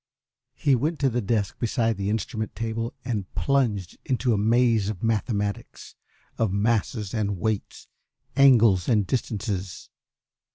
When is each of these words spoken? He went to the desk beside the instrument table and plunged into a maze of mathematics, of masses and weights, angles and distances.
He 0.55 0.73
went 0.75 0.97
to 1.01 1.11
the 1.11 1.21
desk 1.21 1.59
beside 1.59 1.95
the 1.95 2.09
instrument 2.09 2.55
table 2.55 2.95
and 3.05 3.31
plunged 3.35 3.99
into 4.03 4.33
a 4.33 4.37
maze 4.39 4.89
of 4.89 5.03
mathematics, 5.03 5.93
of 6.39 6.51
masses 6.51 7.13
and 7.13 7.37
weights, 7.37 7.87
angles 8.35 8.89
and 8.89 9.05
distances. 9.05 9.91